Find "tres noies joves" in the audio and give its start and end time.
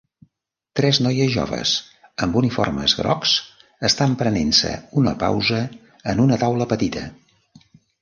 0.79-1.73